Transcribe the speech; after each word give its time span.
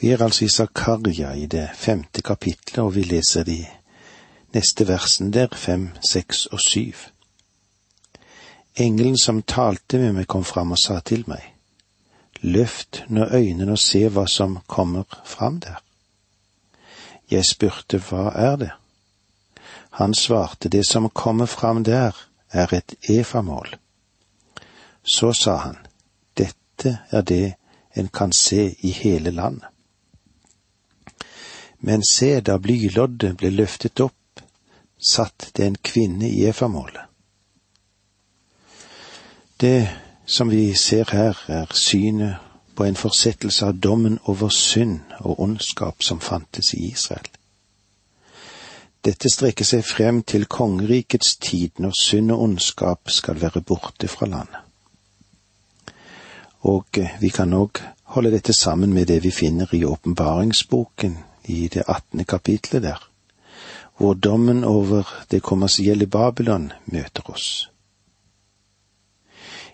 Vi 0.00 0.10
er 0.10 0.22
altså 0.22 0.44
i 0.44 0.48
Zakaria 0.48 1.32
i 1.32 1.46
det 1.46 1.70
femte 1.74 2.22
kapitlet, 2.22 2.78
og 2.78 2.94
vi 2.94 3.02
leser 3.02 3.44
de 3.44 3.64
neste 4.54 4.84
versene 4.88 5.32
der, 5.32 5.48
fem, 5.56 5.90
seks 6.04 6.46
og 6.46 6.60
syv. 6.60 6.94
Engelen 8.76 9.16
som 9.18 9.42
talte 9.42 9.98
med 9.98 10.12
meg, 10.12 10.26
kom 10.28 10.44
fram 10.44 10.74
og 10.76 10.80
sa 10.80 11.00
til 11.00 11.24
meg, 11.28 11.40
løft 12.42 13.04
nå 13.08 13.24
øynene 13.32 13.72
og 13.72 13.80
se 13.80 14.02
hva 14.12 14.26
som 14.28 14.58
kommer 14.68 15.08
fram 15.24 15.60
der. 15.64 15.80
Jeg 17.30 17.48
spurte 17.48 17.98
hva 17.98 18.28
er 18.36 18.56
det? 18.60 18.72
Han 19.96 20.14
svarte 20.14 20.68
det 20.68 20.84
som 20.86 21.08
kommer 21.08 21.46
fram 21.46 21.84
der, 21.84 22.12
er 22.52 22.74
et 22.74 22.94
efamål. 23.08 23.78
Så 25.02 25.32
sa 25.32 25.56
han, 25.56 25.80
dette 26.36 26.98
er 27.10 27.22
det 27.22 27.54
en 27.96 28.08
kan 28.08 28.32
se 28.32 28.76
i 28.80 28.90
hele 28.92 29.30
landet. 29.30 29.72
Men 31.80 32.02
se, 32.04 32.40
da 32.40 32.58
blyloddet 32.58 33.36
ble 33.36 33.50
løftet 33.50 34.00
opp, 34.00 34.40
satt 34.96 35.50
det 35.54 35.66
en 35.66 35.76
kvinne 35.82 36.28
i 36.28 36.46
efamålet. 36.48 37.02
Det 39.60 39.88
som 40.26 40.50
vi 40.50 40.74
ser 40.74 41.08
her, 41.12 41.38
er 41.48 41.72
synet 41.72 42.36
på 42.76 42.84
en 42.84 42.96
forsettelse 42.96 43.66
av 43.66 43.78
dommen 43.80 44.18
over 44.24 44.48
synd 44.52 45.00
og 45.20 45.40
ondskap 45.40 46.02
som 46.04 46.20
fantes 46.20 46.74
i 46.74 46.90
Israel. 46.90 47.28
Dette 49.06 49.30
strekker 49.30 49.64
seg 49.64 49.84
frem 49.86 50.22
til 50.26 50.48
kongerikets 50.50 51.36
tid 51.36 51.78
når 51.78 51.94
synd 52.00 52.32
og 52.34 52.42
ondskap 52.42 53.10
skal 53.10 53.40
være 53.40 53.62
borte 53.62 54.08
fra 54.10 54.26
landet. 54.26 54.60
Og 56.66 56.98
vi 57.20 57.30
kan 57.30 57.54
òg 57.54 57.80
holde 58.16 58.32
dette 58.34 58.52
sammen 58.52 58.92
med 58.92 59.06
det 59.06 59.22
vi 59.22 59.30
finner 59.30 59.70
i 59.74 59.84
åpenbaringsboken 59.84 61.16
i 61.46 61.68
det 61.68 61.82
attende 61.88 62.24
kapitlet 62.24 62.82
der, 62.82 63.08
hvor 63.96 64.14
dommen 64.14 64.64
over 64.64 65.02
det 65.30 65.42
kommersielle 65.42 66.06
Babylon 66.06 66.72
møter 66.84 67.30
oss. 67.30 67.70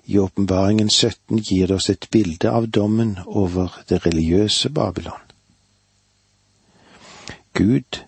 I 0.04 0.18
åpenbaringen 0.18 0.90
17 0.90 1.38
gir 1.38 1.66
det 1.66 1.76
oss 1.76 1.90
et 1.90 2.08
bilde 2.10 2.50
av 2.50 2.66
dommen 2.66 3.18
over 3.26 3.82
det 3.88 4.02
religiøse 4.06 4.70
Babylon. 4.70 5.20
Gud 7.54 8.02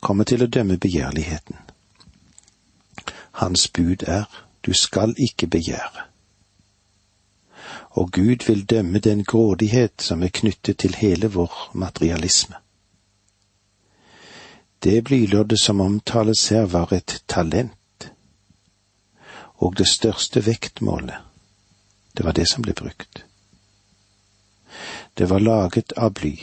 kommer 0.00 0.24
til 0.24 0.44
å 0.44 0.50
dømme 0.50 0.76
begjærligheten. 0.78 1.56
Hans 3.40 3.68
bud 3.68 4.04
er 4.06 4.24
du 4.64 4.72
skal 4.72 5.14
ikke 5.18 5.46
begjære 5.46 6.10
og 7.94 8.12
Gud 8.12 8.46
vil 8.46 8.64
dømme 8.70 8.98
den 8.98 9.24
grådighet 9.24 10.02
som 10.02 10.22
er 10.22 10.28
knyttet 10.28 10.78
til 10.78 10.94
hele 10.94 11.28
vår 11.30 11.70
materialisme. 11.72 12.63
Det 14.84 15.02
blyloddet 15.02 15.60
som 15.60 15.80
omtales 15.80 16.48
her, 16.50 16.66
var 16.66 16.92
et 16.92 17.22
talent, 17.26 18.10
og 19.56 19.76
det 19.78 19.86
største 19.88 20.42
vektmålet, 20.44 21.14
det 22.12 22.24
var 22.24 22.36
det 22.36 22.44
som 22.50 22.62
ble 22.62 22.74
brukt. 22.76 23.22
Det 25.14 25.30
var 25.30 25.40
laget 25.40 25.94
av 25.96 26.12
bly, 26.12 26.34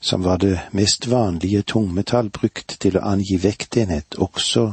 som 0.00 0.22
var 0.22 0.38
det 0.38 0.60
mest 0.70 1.06
vanlige 1.10 1.62
tungmetall 1.62 2.30
brukt 2.30 2.76
til 2.78 2.98
å 3.00 3.02
angi 3.10 3.40
vektenhet 3.42 4.14
også 4.14 4.68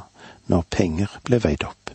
når 0.54 0.68
penger 0.70 1.16
ble 1.26 1.40
veid 1.42 1.66
opp. 1.66 1.90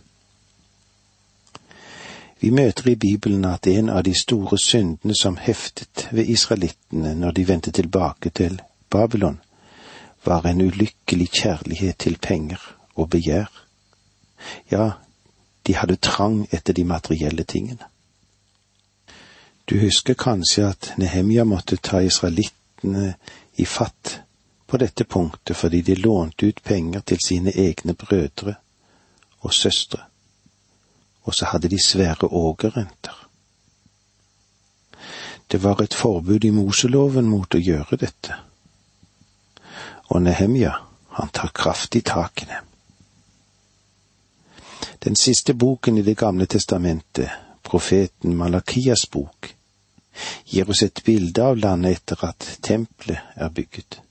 Vi 2.41 2.51
møter 2.51 2.89
i 2.89 2.95
Bibelen 2.95 3.45
at 3.45 3.67
en 3.67 3.89
av 3.89 4.03
de 4.03 4.15
store 4.17 4.59
syndene 4.59 5.15
som 5.15 5.39
heftet 5.39 6.07
ved 6.11 6.27
israelittene 6.35 7.13
når 7.15 7.37
de 7.39 7.47
vendte 7.47 7.71
tilbake 7.71 8.33
til 8.35 8.59
Babylon, 8.89 9.39
var 10.23 10.45
en 10.45 10.61
ulykkelig 10.61 11.29
kjærlighet 11.31 11.97
til 11.97 12.17
penger 12.17 12.61
og 12.95 13.09
begjær. 13.09 13.49
Ja, 14.71 14.91
de 15.67 15.75
hadde 15.75 15.95
trang 15.95 16.47
etter 16.51 16.73
de 16.73 16.83
materielle 16.83 17.43
tingene. 17.43 17.85
Du 19.69 19.79
husker 19.79 20.13
kanskje 20.13 20.67
at 20.69 20.93
Nehemja 20.97 21.43
måtte 21.43 21.77
ta 21.77 22.01
israelittene 22.01 23.13
i 23.55 23.65
fatt 23.65 24.21
på 24.67 24.77
dette 24.77 25.03
punktet 25.03 25.57
fordi 25.57 25.81
de 25.81 25.95
lånte 25.95 26.47
ut 26.47 26.63
penger 26.63 26.99
til 26.99 27.19
sine 27.25 27.53
egne 27.55 27.93
brødre 27.93 28.55
og 29.41 29.53
søstre 29.53 30.11
og 31.23 31.35
så 31.35 31.45
hadde 31.45 31.69
de 31.69 31.83
svære 31.85 32.27
ågerrenter. 32.27 33.27
Det 35.51 35.63
var 35.63 35.81
et 35.81 35.93
forbud 35.93 36.43
i 36.43 36.49
Moseloven 36.49 37.27
mot 37.29 37.55
å 37.55 37.59
gjøre 37.59 37.99
dette. 37.99 38.37
Og 40.11 40.21
Nehemja, 40.21 40.73
han 41.15 41.31
tar 41.31 41.53
kraftig 41.55 42.03
tak 42.05 42.43
i 42.43 42.49
dem. 42.49 42.67
Den 45.03 45.15
siste 45.15 45.53
boken 45.53 45.97
i 45.97 46.01
Det 46.01 46.17
gamle 46.17 46.45
testamentet, 46.45 47.29
profeten 47.63 48.35
Malakias 48.37 49.07
bok, 49.07 49.55
gir 50.45 50.69
oss 50.69 50.83
et 50.83 51.03
bilde 51.05 51.43
av 51.43 51.57
landet 51.57 52.01
etter 52.01 52.25
at 52.27 52.49
tempelet 52.61 53.19
er 53.35 53.49
bygget. 53.49 54.01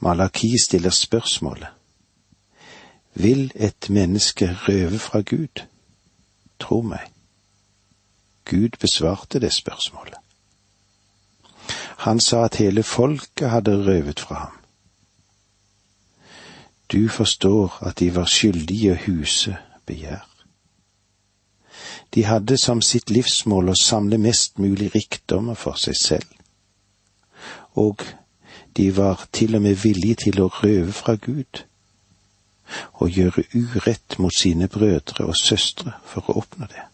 Malaki 0.00 0.56
stiller 0.58 0.90
spørsmålet 0.90 1.68
vil 3.14 3.52
et 3.54 3.90
menneske 3.90 4.56
røve 4.68 4.98
fra 4.98 5.20
Gud? 5.20 5.62
Tro 6.60 6.80
meg. 6.80 7.10
Gud 8.44 8.78
besvarte 8.80 9.40
det 9.40 9.52
spørsmålet. 9.52 10.14
Han 12.00 12.20
sa 12.20 12.44
at 12.44 12.56
hele 12.56 12.82
folket 12.82 13.50
hadde 13.50 13.76
røvet 13.86 14.20
fra 14.20 14.34
ham. 14.34 14.56
Du 16.92 17.08
forstår 17.08 17.78
at 17.86 17.98
de 17.98 18.14
var 18.14 18.24
skyldige 18.26 18.94
å 18.94 19.02
huse 19.04 19.56
begjær. 19.86 20.24
De 22.14 22.24
hadde 22.24 22.56
som 22.58 22.80
sitt 22.82 23.10
livsmål 23.10 23.70
å 23.70 23.78
samle 23.78 24.18
mest 24.18 24.58
mulig 24.58 24.90
rikdommer 24.94 25.54
for 25.54 25.78
seg 25.78 25.98
selv, 26.00 26.26
og 27.78 28.02
de 28.76 28.90
var 28.96 29.28
til 29.32 29.54
og 29.54 29.62
med 29.62 29.78
villige 29.84 30.24
til 30.24 30.40
å 30.42 30.50
røve 30.62 30.92
fra 30.92 31.14
Gud 31.14 31.64
og 33.02 33.10
gjøre 33.10 33.44
urett 33.54 34.18
mot 34.18 34.34
sine 34.34 34.68
brødre 34.68 35.26
og 35.26 35.36
søstre 35.36 35.92
for 36.06 36.30
å 36.30 36.40
oppnå 36.42 36.66
det. 36.70 36.84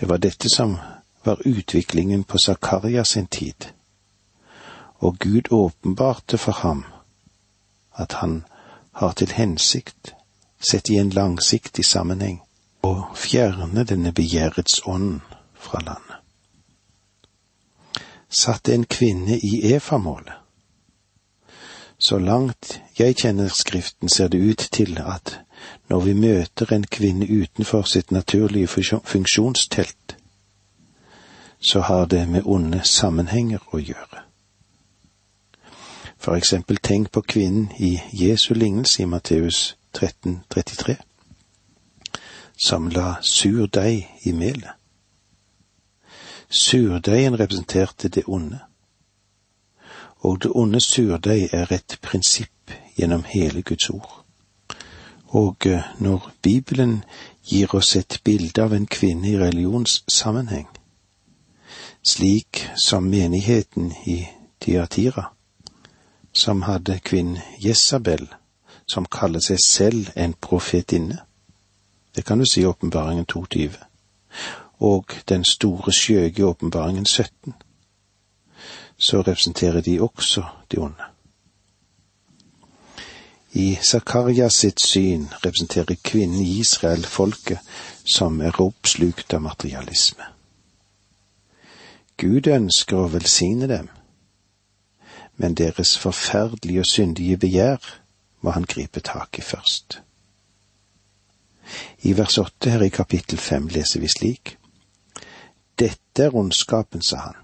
Det 0.00 0.08
var 0.08 0.20
dette 0.22 0.48
som 0.52 0.76
var 1.24 1.42
utviklingen 1.44 2.24
på 2.24 2.38
Zakaria 2.38 3.04
sin 3.04 3.26
tid, 3.26 3.68
og 4.98 5.18
Gud 5.18 5.52
åpenbarte 5.52 6.38
for 6.38 6.52
ham 6.52 6.84
at 7.98 8.12
han 8.12 8.44
har 8.92 9.12
til 9.12 9.32
hensikt, 9.32 10.14
sett 10.70 10.90
i 10.90 10.98
en 10.98 11.10
langsiktig 11.10 11.84
sammenheng, 11.84 12.40
å 12.82 13.10
fjerne 13.14 13.84
denne 13.84 14.12
begjærets 14.12 14.80
ånd 14.86 15.20
fra 15.54 15.80
landet. 15.82 16.18
Satte 18.28 18.74
en 18.74 18.84
kvinne 18.84 19.38
i 19.38 19.72
efamålet, 19.74 20.34
så 21.98 22.18
langt 22.18 22.80
jeg 22.98 23.16
kjenner 23.18 23.48
Skriften, 23.48 24.08
ser 24.08 24.28
det 24.28 24.38
ut 24.38 24.68
til 24.72 24.98
at 25.02 25.40
når 25.90 26.00
vi 26.00 26.14
møter 26.14 26.72
en 26.72 26.84
kvinne 26.86 27.26
utenfor 27.26 27.82
sitt 27.82 28.10
naturlige 28.10 28.68
funksjonstelt, 29.04 30.17
så 31.60 31.80
har 31.80 32.06
det 32.06 32.28
med 32.28 32.42
onde 32.44 32.80
sammenhenger 32.84 33.58
å 33.72 33.78
gjøre. 33.78 34.24
For 36.18 36.34
eksempel 36.34 36.78
tenk 36.82 37.12
på 37.12 37.20
kvinnen 37.20 37.72
i 37.78 38.00
Jesu 38.12 38.54
lignelse 38.54 39.02
i 39.02 39.06
Matteus 39.06 39.76
33, 39.92 40.96
som 42.58 42.88
la 42.88 43.16
surdeig 43.22 44.08
i 44.22 44.32
melet. 44.32 44.74
Surdeigen 46.50 47.38
representerte 47.38 48.08
det 48.08 48.24
onde 48.26 48.58
og 50.18 50.42
det 50.42 50.50
onde 50.54 50.80
surdeig 50.80 51.48
er 51.52 51.72
et 51.72 51.98
prinsipp 52.02 52.72
gjennom 52.98 53.24
hele 53.24 53.62
Guds 53.62 53.90
ord. 53.90 54.24
Og 55.28 55.66
eh, 55.66 55.82
når 55.98 56.32
Bibelen 56.42 57.04
gir 57.44 57.74
oss 57.74 57.96
et 57.96 58.20
bilde 58.24 58.62
av 58.62 58.72
en 58.72 58.86
kvinne 58.86 59.28
i 59.28 59.38
religionssammenheng, 59.38 60.66
slik 62.02 62.68
som 62.76 63.04
menigheten 63.10 63.92
i 64.06 64.28
Tyatira, 64.60 65.24
som 66.32 66.62
hadde 66.62 66.98
kvinnen 66.98 67.40
Jesabel, 67.58 68.28
som 68.86 69.04
kaller 69.04 69.40
seg 69.40 69.60
selv 69.64 70.10
en 70.16 70.34
profetinne, 70.34 71.18
det 72.16 72.24
kan 72.24 72.38
du 72.38 72.46
si 72.46 72.60
i 72.62 72.66
Åpenbaringen 72.66 73.26
22, 73.26 73.70
og 74.78 75.12
den 75.28 75.44
store 75.44 75.92
skjøge 75.92 76.40
i 76.40 76.46
Åpenbaringen 76.46 77.06
17 77.06 77.54
så 78.98 79.22
representerer 79.22 79.80
de 79.80 80.00
også 80.00 80.44
de 80.72 80.78
onde. 80.78 81.02
I 83.52 83.78
Zakarias 83.82 84.54
sitt 84.54 84.82
syn 84.82 85.28
representerer 85.44 85.96
kvinnen 86.04 86.42
i 86.42 86.58
Israel 86.60 87.04
folket 87.06 87.58
som 88.04 88.40
er 88.40 88.60
oppslukt 88.60 89.34
av 89.34 89.42
materialisme. 89.42 90.26
Gud 92.18 92.48
ønsker 92.50 92.98
å 92.98 93.10
velsigne 93.12 93.68
dem, 93.70 93.88
men 95.38 95.54
deres 95.54 95.94
forferdelige 96.02 96.82
og 96.82 96.90
syndige 96.90 97.38
begjær 97.38 97.84
må 98.42 98.50
han 98.56 98.66
gripe 98.66 99.00
tak 99.00 99.38
i 99.38 99.44
først. 99.46 100.00
I 102.02 102.14
vers 102.18 102.38
åtte 102.38 102.72
her 102.74 102.82
i 102.82 102.90
kapittel 102.90 103.38
fem 103.38 103.68
leser 103.70 104.02
vi 104.02 104.10
slik. 104.10 104.56
Dette 105.78 106.24
er 106.24 106.34
ondskapen, 106.34 107.02
sa 107.02 107.20
han. 107.28 107.36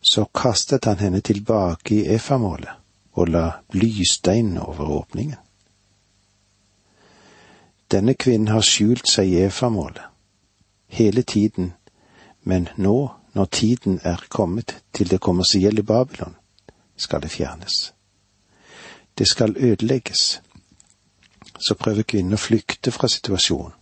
Så 0.00 0.24
kastet 0.34 0.84
han 0.84 1.00
henne 1.02 1.20
tilbake 1.20 1.94
i 1.94 2.06
efamålet 2.14 2.78
og 3.12 3.28
la 3.28 3.46
blystein 3.72 4.54
over 4.58 4.90
åpningen. 5.00 5.38
Denne 7.90 8.14
kvinnen 8.14 8.48
har 8.48 8.62
skjult 8.64 9.10
seg 9.10 9.28
i 9.28 9.42
efamålet 9.44 10.06
hele 10.92 11.22
tiden, 11.22 11.72
men 12.44 12.68
nå, 12.76 13.10
når 13.32 13.44
tiden 13.44 14.00
er 14.02 14.16
kommet 14.28 14.82
til 14.92 15.10
det 15.10 15.20
kommersielle 15.20 15.82
Babylon, 15.82 16.36
skal 16.96 17.22
det 17.22 17.30
fjernes. 17.30 17.94
Det 19.18 19.28
skal 19.28 19.56
ødelegges. 19.56 20.42
Så 21.58 21.74
prøver 21.74 22.02
kvinnen 22.02 22.34
å 22.34 22.40
flykte 22.40 22.92
fra 22.92 23.08
situasjonen, 23.08 23.72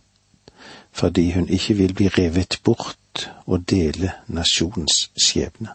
fordi 0.91 1.31
hun 1.31 1.49
ikke 1.49 1.73
vil 1.73 1.93
bli 1.93 2.07
revet 2.07 2.59
bort 2.63 3.29
og 3.45 3.69
dele 3.69 4.11
nasjonens 4.27 5.09
skjebne. 5.17 5.73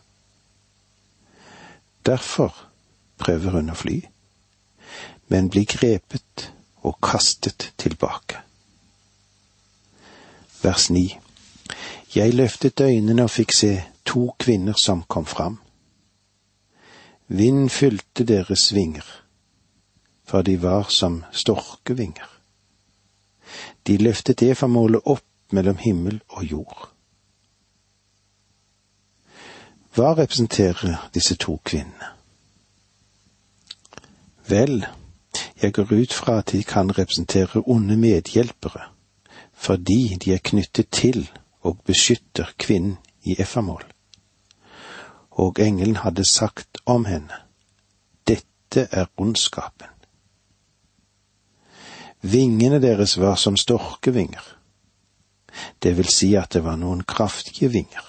Derfor 2.07 2.55
prøver 3.19 3.59
hun 3.59 3.73
å 3.73 3.77
fly, 3.77 4.01
men 5.29 5.51
blir 5.51 5.67
grepet 5.67 6.51
og 6.87 7.01
kastet 7.03 7.73
tilbake. 7.79 8.39
Vers 10.63 10.91
9 10.91 11.26
Jeg 12.17 12.35
løftet 12.35 12.81
øynene 12.81 13.23
og 13.23 13.31
fikk 13.31 13.53
se 13.53 13.71
to 14.09 14.31
kvinner 14.39 14.73
som 14.81 15.03
kom 15.03 15.27
fram. 15.27 15.59
Vind 17.29 17.69
fylte 17.71 18.25
deres 18.25 18.75
vinger, 18.75 19.05
for 20.25 20.43
de 20.43 20.63
var 20.63 20.89
som 20.89 21.25
storkevinger. 21.33 22.31
De 23.87 23.97
løftet 23.97 24.43
efamålet 24.43 25.05
opp 25.05 25.53
mellom 25.53 25.77
himmel 25.77 26.21
og 26.29 26.45
jord. 26.45 26.89
Hva 29.93 30.15
representerer 30.17 31.11
disse 31.15 31.37
to 31.37 31.61
kvinnene? 31.65 32.15
Vel, 34.49 34.87
jeg 35.63 35.73
går 35.73 35.93
ut 35.93 36.13
fra 36.13 36.39
at 36.39 36.53
de 36.53 36.65
kan 36.65 36.99
representere 36.99 37.69
onde 37.69 37.97
medhjelpere, 37.97 38.89
fordi 39.53 40.17
de 40.25 40.33
er 40.33 40.41
knyttet 40.45 40.89
til 40.89 41.29
og 41.67 41.83
beskytter 41.87 42.53
kvinnen 42.59 42.97
i 43.27 43.37
effamål. 43.43 43.85
Og 45.31 45.59
engelen 45.61 45.97
hadde 46.01 46.25
sagt 46.25 46.79
om 46.87 47.05
henne, 47.05 47.43
dette 48.29 48.87
er 48.91 49.11
ondskapen. 49.17 49.93
Vingene 52.23 52.81
deres 52.83 53.19
var 53.21 53.37
som 53.37 53.57
storkevinger, 53.57 54.43
det 55.83 55.97
vil 55.97 56.09
si 56.09 56.35
at 56.37 56.53
det 56.53 56.65
var 56.65 56.77
noen 56.81 57.05
kraftige 57.05 57.71
vinger. 57.73 58.05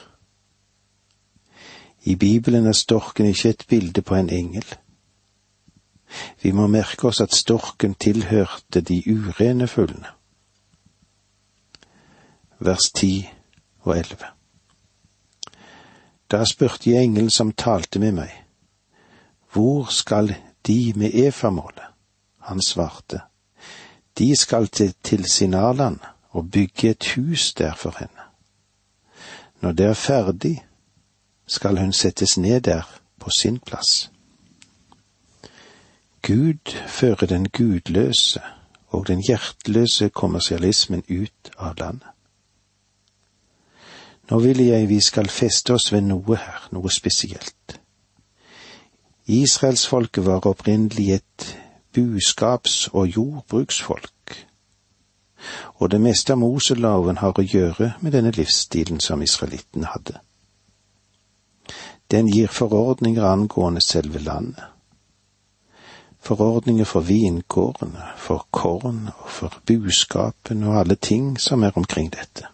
I 2.07 2.15
Bibelen 2.15 2.67
er 2.67 2.75
storken 2.75 3.27
ikke 3.27 3.49
et 3.49 3.65
bilde 3.69 4.01
på 4.01 4.15
en 4.15 4.29
engel 4.31 4.77
vi 6.41 6.51
må 6.51 6.67
merke 6.71 7.09
oss 7.09 7.21
at 7.23 7.35
storken 7.35 7.95
tilhørte 7.99 8.81
de 8.81 9.01
urene 9.11 9.67
fuglene. 9.67 10.13
Vers 12.59 12.89
ti 12.95 13.27
og 13.87 13.97
elleve. 13.97 14.31
Da 16.31 16.43
spurte 16.45 16.91
jeg 16.91 17.03
engelen 17.03 17.29
som 17.29 17.51
talte 17.51 17.99
med 18.03 18.11
meg, 18.19 18.33
hvor 19.53 19.87
skal 19.91 20.35
de 20.67 20.93
med 20.95 21.15
efamålet? 21.15 21.85
Han 22.47 22.61
svarte, 22.61 23.21
de 24.17 24.35
skal 24.35 24.67
til, 24.67 24.93
til 25.03 25.25
Sinarland 25.31 25.99
og 26.29 26.51
bygge 26.51 26.89
et 26.89 27.13
hus 27.15 27.53
der 27.53 27.75
for 27.75 27.95
henne. 27.99 28.27
Når 29.61 29.71
det 29.71 29.85
er 29.85 29.93
ferdig, 29.93 30.65
skal 31.47 31.79
hun 31.79 31.93
settes 31.93 32.37
ned 32.37 32.61
der 32.61 32.99
på 33.19 33.29
sin 33.29 33.59
plass. 33.59 34.11
Gud 36.21 36.75
fører 36.87 37.25
den 37.25 37.49
gudløse 37.49 38.41
og 38.87 39.07
den 39.07 39.23
hjerteløse 39.27 40.09
kommersialismen 40.09 41.03
ut 41.09 41.51
av 41.57 41.73
landet. 41.79 42.16
Nå 44.29 44.39
vil 44.43 44.59
jeg 44.65 44.89
vi 44.89 44.99
skal 45.01 45.29
feste 45.31 45.73
oss 45.77 45.91
ved 45.93 46.03
noe 46.09 46.35
her, 46.35 46.67
noe 46.75 46.91
spesielt. 46.91 47.79
Israelsfolket 49.27 50.25
var 50.25 50.47
opprinnelig 50.47 51.09
et 51.13 51.47
buskaps- 51.95 52.89
og 52.93 53.07
jordbruksfolk, 53.15 54.37
og 55.79 55.91
det 55.91 56.01
meste 56.01 56.33
av 56.33 56.41
Moseloven 56.41 57.19
har 57.23 57.35
å 57.37 57.45
gjøre 57.45 57.93
med 58.01 58.15
denne 58.15 58.31
livsstilen 58.35 58.99
som 59.03 59.21
israelittene 59.21 59.91
hadde. 59.93 60.19
Den 62.11 62.27
gir 62.31 62.47
forordninger 62.47 63.23
angående 63.23 63.83
selve 63.83 64.19
landet 64.23 64.63
forordninger 66.27 66.85
for 66.85 67.05
vingårdene, 67.07 68.03
for 68.17 68.47
korn 68.51 69.07
og 69.07 69.29
for 69.31 69.61
buskapen 69.65 70.63
og 70.67 70.79
alle 70.81 70.95
ting 70.95 71.37
som 71.39 71.63
er 71.63 71.77
omkring 71.79 72.11
dette. 72.11 72.49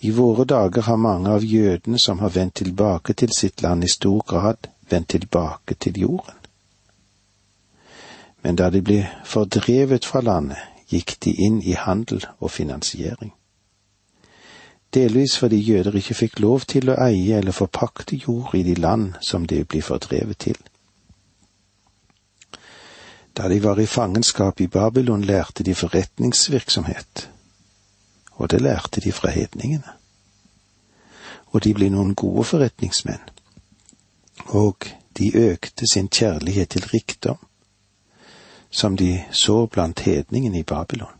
I 0.00 0.10
våre 0.10 0.44
dager 0.44 0.82
har 0.82 0.96
mange 0.96 1.30
av 1.30 1.44
jødene 1.44 1.98
som 2.00 2.18
har 2.18 2.32
vendt 2.32 2.54
tilbake 2.62 3.12
til 3.12 3.32
sitt 3.36 3.62
land, 3.62 3.84
i 3.84 3.88
stor 3.88 4.22
grad 4.26 4.70
vendt 4.88 5.08
tilbake 5.08 5.74
til 5.74 6.00
jorden. 6.00 6.36
Men 8.42 8.56
da 8.56 8.70
de 8.70 8.80
ble 8.80 9.02
fordrevet 9.28 10.06
fra 10.08 10.22
landet, 10.24 10.58
gikk 10.88 11.18
de 11.24 11.34
inn 11.44 11.60
i 11.62 11.76
handel 11.76 12.24
og 12.40 12.50
finansiering. 12.50 13.34
Delvis 14.94 15.36
fordi 15.38 15.60
jøder 15.60 15.94
ikke 15.94 16.16
fikk 16.18 16.40
lov 16.42 16.64
til 16.66 16.90
å 16.90 16.96
eie 17.04 17.36
eller 17.38 17.54
forpakte 17.54 18.16
jord 18.16 18.56
i 18.58 18.64
de 18.66 18.74
land 18.74 19.20
som 19.22 19.44
de 19.46 19.60
ble 19.64 19.82
fordrevet 19.86 20.40
til. 20.48 20.56
Da 23.36 23.46
de 23.48 23.60
var 23.62 23.78
i 23.78 23.86
fangenskap 23.86 24.60
i 24.60 24.66
Babylon, 24.66 25.22
lærte 25.22 25.62
de 25.62 25.74
forretningsvirksomhet, 25.74 27.28
og 28.40 28.50
det 28.50 28.60
lærte 28.60 29.00
de 29.00 29.12
fra 29.12 29.30
hedningene. 29.30 29.92
Og 31.52 31.64
de 31.64 31.74
ble 31.74 31.90
noen 31.92 32.14
gode 32.14 32.44
forretningsmenn, 32.48 33.22
og 34.56 34.86
de 35.18 35.28
økte 35.36 35.86
sin 35.92 36.08
kjærlighet 36.08 36.68
til 36.72 36.86
rikdom, 36.92 37.38
som 38.70 38.96
de 38.96 39.24
så 39.30 39.66
blant 39.66 40.00
hedningene 40.00 40.58
i 40.58 40.62
Babylon. 40.62 41.16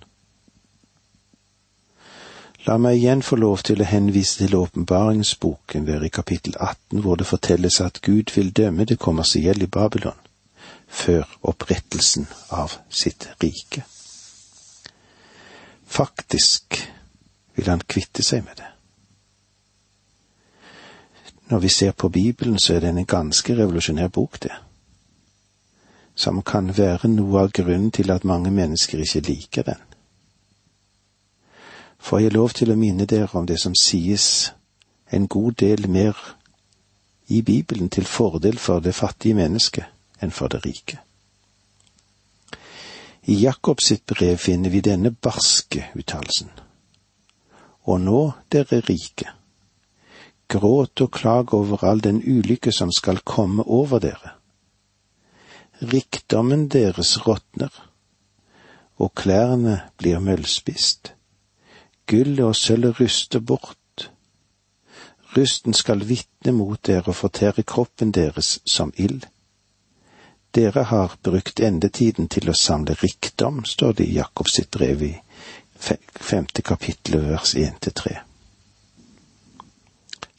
La 2.66 2.76
meg 2.76 2.96
igjen 3.00 3.22
få 3.24 3.36
lov 3.40 3.62
til 3.64 3.80
å 3.80 3.88
henvise 3.88 4.42
til 4.42 4.56
åpenbaringsboken 4.56 5.86
der 5.88 6.04
i 6.04 6.12
kapittel 6.12 6.56
18, 6.60 7.00
hvor 7.04 7.16
det 7.20 7.26
fortelles 7.26 7.80
at 7.80 8.00
Gud 8.04 8.32
vil 8.36 8.52
dømme 8.56 8.84
det 8.84 8.98
kommersielle 8.98 9.64
i 9.64 9.72
Babylon 9.78 10.18
før 10.88 11.28
opprettelsen 11.42 12.28
av 12.50 12.76
sitt 12.88 13.28
rike. 13.42 13.84
Faktisk 15.86 16.80
vil 17.60 17.68
han 17.68 17.82
kvitte 17.84 18.24
seg 18.24 18.44
med 18.44 18.56
det. 18.56 18.68
Når 21.50 21.58
vi 21.58 21.68
ser 21.68 21.92
på 21.92 22.08
Bibelen, 22.08 22.58
så 22.58 22.74
er 22.74 22.80
den 22.80 22.98
en 22.98 23.06
ganske 23.06 23.56
revolusjonær 23.56 24.08
bok, 24.08 24.42
det. 24.42 24.54
Som 26.14 26.42
kan 26.42 26.72
være 26.78 27.08
noe 27.08 27.42
av 27.42 27.52
grunnen 27.52 27.90
til 27.90 28.10
at 28.10 28.24
mange 28.24 28.50
mennesker 28.50 29.02
ikke 29.02 29.20
liker 29.28 29.66
den. 29.68 29.82
Får 31.98 32.18
jeg 32.18 32.32
lov 32.32 32.54
til 32.56 32.72
å 32.72 32.78
minne 32.80 33.04
dere 33.04 33.28
om 33.34 33.46
det 33.46 33.58
som 33.60 33.74
sies 33.76 34.52
en 35.12 35.28
god 35.28 35.58
del 35.60 35.88
mer 35.88 36.16
i 37.28 37.42
Bibelen 37.42 37.90
til 37.90 38.04
fordel 38.04 38.58
for 38.58 38.80
det 38.80 38.94
fattige 38.94 39.34
mennesket 39.34 39.84
enn 40.22 40.32
for 40.32 40.48
det 40.48 40.64
rike. 40.64 40.98
I 43.26 43.36
Jakobs 43.42 43.90
sitt 43.92 44.06
brev 44.06 44.38
finner 44.38 44.70
vi 44.70 44.80
denne 44.80 45.10
barske 45.10 45.90
uttalelsen. 45.94 46.69
Og 47.88 48.00
nå, 48.00 48.20
dere 48.52 48.82
rike, 48.84 49.30
gråt 50.50 51.00
og 51.00 51.10
klag 51.16 51.54
over 51.54 51.84
all 51.86 52.02
den 52.04 52.20
ulykke 52.20 52.72
som 52.72 52.92
skal 52.92 53.22
komme 53.24 53.64
over 53.64 54.02
dere. 54.02 54.34
Rikdommen 55.80 56.68
deres 56.68 57.16
råtner, 57.26 57.72
og 59.00 59.14
klærne 59.16 59.80
blir 59.96 60.20
møllspist. 60.20 61.14
Gullet 62.06 62.44
og 62.44 62.56
sølvet 62.56 63.00
ruster 63.00 63.40
bort. 63.40 64.10
Rusten 65.36 65.74
skal 65.74 66.04
vitne 66.08 66.52
mot 66.52 66.80
dere 66.86 67.14
og 67.14 67.16
fortære 67.16 67.62
kroppen 67.62 68.12
deres 68.12 68.58
som 68.68 68.92
ild. 68.96 69.24
Dere 70.54 70.82
har 70.82 71.14
brukt 71.22 71.60
endetiden 71.62 72.28
til 72.28 72.50
å 72.50 72.58
samle 72.58 72.96
rikdom, 72.98 73.64
står 73.64 73.92
det 74.00 74.08
i 74.08 74.16
Jakobs 74.18 74.56
sitt 74.58 74.70
brev 74.74 75.04
i 75.06 75.12
femte 75.80 76.62
kapittel 76.62 77.20
vers 77.30 77.54
én 77.54 77.78
til 77.80 77.92
tre. 77.92 78.18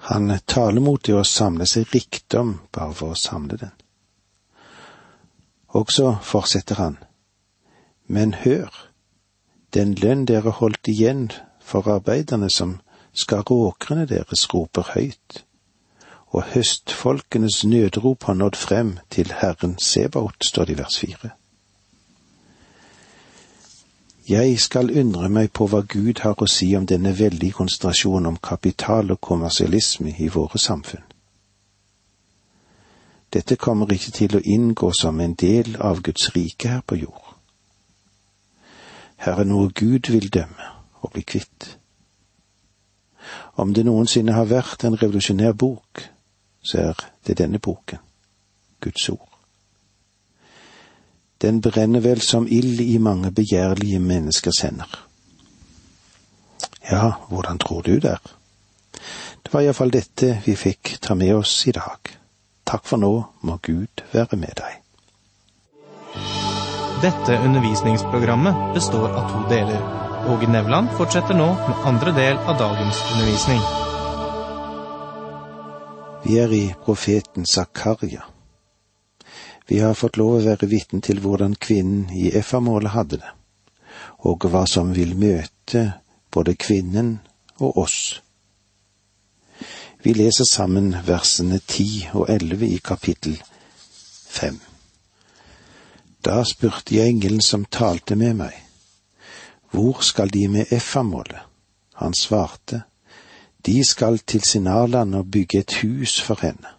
Han 0.10 0.34
taler 0.48 0.82
mot 0.82 1.02
det 1.06 1.14
å 1.14 1.24
samle 1.28 1.68
seg 1.70 1.92
rikdom 1.94 2.56
bare 2.74 2.94
for 2.98 3.14
å 3.14 3.20
samle 3.20 3.58
den. 3.62 3.74
Og 5.78 5.92
så 5.94 6.16
fortsetter 6.26 6.82
han, 6.82 6.98
men 8.08 8.34
hør, 8.44 8.72
den 9.74 9.94
lønn 9.96 10.26
dere 10.28 10.52
holdt 10.58 10.90
igjen 10.92 11.30
for 11.64 11.88
arbeiderne 11.88 12.50
som 12.52 12.80
skar 13.14 13.48
åkrene 13.52 14.08
deres, 14.10 14.48
roper 14.54 14.90
høyt, 14.96 15.44
og 16.32 16.50
høstfolkenes 16.54 17.64
nødrop 17.68 18.24
har 18.28 18.40
nådd 18.40 18.58
frem 18.60 18.98
til 19.12 19.32
Herren 19.42 19.78
Sebaot, 19.80 20.44
står 20.44 20.66
det 20.66 20.76
i 20.76 20.82
vers 20.82 21.00
fire. 21.00 21.32
Jeg 24.30 24.60
skal 24.60 24.92
undre 25.00 25.30
meg 25.30 25.50
på 25.52 25.66
hva 25.66 25.82
Gud 25.82 26.20
har 26.22 26.38
å 26.38 26.48
si 26.50 26.76
om 26.78 26.86
denne 26.86 27.16
veldige 27.18 27.58
konsentrasjonen 27.58 28.30
om 28.30 28.38
kapital 28.38 29.10
og 29.12 29.22
kommersialisme 29.22 30.14
i 30.20 30.28
våre 30.30 30.62
samfunn. 30.62 31.08
Dette 33.34 33.56
kommer 33.56 33.90
ikke 33.94 34.12
til 34.12 34.36
å 34.38 34.44
inngå 34.44 34.92
som 34.94 35.20
en 35.24 35.34
del 35.34 35.78
av 35.80 36.04
Guds 36.06 36.30
rike 36.36 36.70
her 36.70 36.84
på 36.86 37.00
jord. 37.02 37.34
Her 39.18 39.42
er 39.42 39.50
noe 39.50 39.72
Gud 39.74 40.12
vil 40.12 40.30
dømme 40.30 40.70
og 41.02 41.16
bli 41.16 41.24
kvitt. 41.26 41.78
Om 43.56 43.74
det 43.74 43.88
noensinne 43.88 44.38
har 44.38 44.50
vært 44.52 44.86
en 44.86 45.00
revolusjonær 45.02 45.58
bok, 45.58 46.06
så 46.62 46.78
er 46.78 47.06
det 47.26 47.40
denne 47.42 47.60
boken, 47.60 48.00
Guds 48.82 49.10
ord. 49.10 49.31
Den 51.42 51.62
brenner 51.62 52.00
vel 52.00 52.22
som 52.22 52.48
ild 52.48 52.82
i 52.82 52.98
mange 52.98 53.32
begjærlige 53.32 54.00
menneskers 54.00 54.60
hender. 54.62 55.08
Ja, 56.92 57.12
hvordan 57.30 57.58
tror 57.58 57.82
du 57.82 57.96
det 57.96 58.12
er? 58.12 58.22
Det 59.44 59.54
var 59.54 59.66
iallfall 59.66 59.94
dette 59.94 60.36
vi 60.46 60.56
fikk 60.56 60.98
ta 61.02 61.16
med 61.18 61.34
oss 61.36 61.56
i 61.68 61.74
dag. 61.76 62.14
Takk 62.66 62.86
for 62.86 63.02
nå, 63.02 63.12
må 63.42 63.58
Gud 63.66 64.04
være 64.14 64.38
med 64.38 64.54
deg. 64.62 64.78
Dette 67.02 67.40
undervisningsprogrammet 67.42 68.74
består 68.76 69.10
av 69.10 69.32
to 69.32 69.42
deler. 69.50 69.82
Åge 70.30 70.48
Nevland 70.48 70.92
fortsetter 70.98 71.34
nå 71.34 71.48
med 71.58 71.88
andre 71.90 72.14
del 72.14 72.38
av 72.38 72.60
dagens 72.60 73.02
undervisning. 73.14 73.64
Vi 76.24 76.38
er 76.38 76.54
i 76.54 76.66
profeten 76.86 77.50
Zakaria. 77.50 78.31
Vi 79.72 79.80
har 79.80 79.94
fått 79.94 80.18
lov 80.20 80.34
å 80.36 80.40
være 80.44 80.68
vitne 80.68 81.00
til 81.00 81.22
hvordan 81.24 81.54
kvinnen 81.56 82.10
i 82.12 82.26
Effamålet 82.36 82.92
hadde 82.92 83.20
det, 83.22 83.30
og 84.28 84.44
hva 84.52 84.66
som 84.68 84.90
vil 84.92 85.14
møte 85.16 85.84
både 86.28 86.58
kvinnen 86.60 87.14
og 87.64 87.78
oss. 87.80 88.00
Vi 90.04 90.12
leser 90.12 90.50
sammen 90.50 90.90
versene 91.08 91.62
ti 91.64 91.86
og 92.12 92.28
elleve 92.36 92.68
i 92.68 92.82
kapittel 92.84 93.38
fem. 94.28 94.60
Da 96.20 96.44
spurte 96.52 96.98
jeg 96.98 97.16
engelen 97.16 97.40
som 97.40 97.64
talte 97.64 98.20
med 98.20 98.42
meg, 98.44 98.60
hvor 99.72 100.04
skal 100.04 100.36
de 100.36 100.50
med 100.52 100.76
Effamålet? 100.76 101.48
Han 102.04 102.12
svarte, 102.12 102.84
de 103.64 103.80
skal 103.88 104.20
til 104.20 104.44
Sinarland 104.44 105.16
og 105.16 105.32
bygge 105.32 105.64
et 105.64 105.80
hus 105.80 106.20
for 106.20 106.44
henne. 106.44 106.76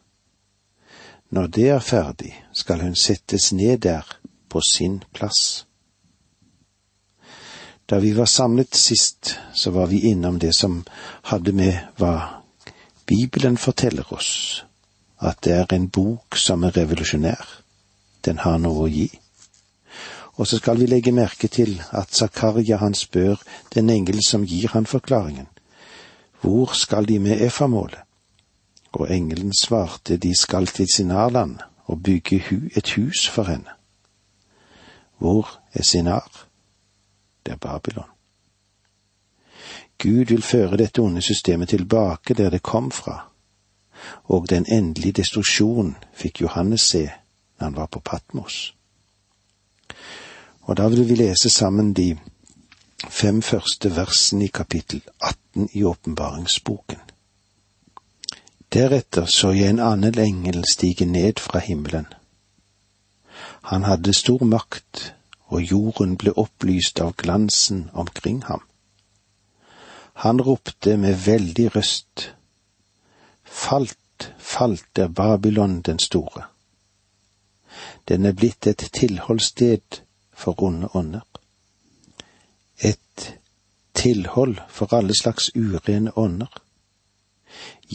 Når 1.32 1.46
det 1.46 1.68
er 1.68 1.78
ferdig, 1.80 2.32
skal 2.52 2.82
hun 2.82 2.94
settes 2.94 3.52
ned 3.52 3.78
der, 3.78 4.04
på 4.48 4.60
sin 4.60 5.02
plass. 5.14 5.66
Da 7.88 7.98
vi 7.98 8.12
var 8.16 8.28
samlet 8.28 8.76
sist, 8.76 9.38
så 9.54 9.70
var 9.70 9.86
vi 9.86 10.00
innom 10.10 10.38
det 10.38 10.52
som 10.54 10.82
hadde 11.22 11.52
med 11.52 11.78
hva 11.96 12.42
Bibelen 13.06 13.56
forteller 13.56 14.12
oss, 14.12 14.64
at 15.20 15.40
det 15.44 15.56
er 15.56 15.72
en 15.72 15.88
bok 15.88 16.36
som 16.36 16.68
er 16.68 16.76
revolusjonær. 16.76 17.48
Den 18.24 18.44
har 18.44 18.60
noe 18.60 18.84
å 18.84 18.92
gi. 18.92 19.08
Og 20.36 20.46
så 20.46 20.60
skal 20.60 20.84
vi 20.84 20.86
legge 20.86 21.16
merke 21.16 21.48
til 21.48 21.78
at 21.96 22.12
Zakaria 22.12 22.76
han 22.76 22.94
spør 22.94 23.40
den 23.74 23.88
engel 23.90 24.20
som 24.20 24.44
gir 24.44 24.76
han 24.76 24.86
forklaringen, 24.86 25.48
hvor 26.44 26.76
skal 26.76 27.08
de 27.08 27.18
med 27.18 27.40
Efamålet? 27.40 28.04
Og 28.92 29.14
engelen 29.14 29.52
svarte 29.62 30.16
de 30.16 30.34
skal 30.38 30.66
til 30.66 30.86
Sinarland 30.94 31.58
og 31.84 32.02
bygge 32.02 32.42
hu 32.50 32.56
et 32.76 32.92
hus 32.92 33.28
for 33.28 33.42
henne. 33.42 33.70
Hvor 35.18 35.60
er 35.72 35.82
Sinar? 35.82 36.46
Det 37.46 37.52
er 37.52 37.56
Babylon. 37.56 38.10
Gud 39.98 40.24
vil 40.24 40.42
føre 40.42 40.76
dette 40.76 40.98
onde 40.98 41.22
systemet 41.22 41.68
tilbake 41.68 42.34
der 42.34 42.50
det 42.50 42.62
kom 42.62 42.90
fra, 42.90 43.30
og 44.24 44.50
den 44.50 44.66
endelige 44.72 45.12
destruksjonen 45.12 45.96
fikk 46.14 46.40
Johannes 46.40 46.80
se 46.80 47.10
når 47.58 47.64
han 47.64 47.76
var 47.76 47.86
på 47.86 48.00
Patmos. 48.00 48.74
Og 50.60 50.76
da 50.76 50.88
vil 50.88 51.08
vi 51.08 51.14
lese 51.14 51.50
sammen 51.50 51.94
de 51.94 52.18
fem 53.10 53.42
første 53.42 53.96
versene 53.96 54.44
i 54.44 54.50
kapittel 54.54 55.02
18 55.20 55.68
i 55.72 55.84
åpenbaringsboken. 55.84 57.11
Deretter 58.72 59.26
så 59.28 59.50
jeg 59.52 59.68
en 59.68 59.80
annen 59.84 60.16
engel 60.18 60.62
stige 60.64 61.04
ned 61.04 61.40
fra 61.44 61.60
himmelen. 61.60 62.06
Han 63.68 63.84
hadde 63.84 64.14
stor 64.16 64.44
makt, 64.48 65.12
og 65.52 65.60
jorden 65.60 66.14
ble 66.16 66.32
opplyst 66.40 67.00
av 67.04 67.12
glansen 67.20 67.90
omkring 67.92 68.40
ham. 68.48 68.62
Han 70.24 70.40
ropte 70.40 70.96
med 70.96 71.20
veldig 71.26 71.68
røst, 71.76 72.32
Falt, 73.44 74.32
falt 74.38 74.98
er 74.98 75.08
Babylon 75.08 75.82
den 75.82 75.98
store. 75.98 76.46
Den 78.08 78.24
er 78.24 78.32
blitt 78.32 78.66
et 78.66 78.88
tilholdssted 78.92 80.00
for 80.32 80.62
onde 80.62 80.88
ånder. 80.96 81.26
Et 82.80 83.38
tilhold 83.94 84.56
for 84.68 84.96
alle 84.96 85.14
slags 85.14 85.50
urene 85.56 86.16
ånder 86.16 86.61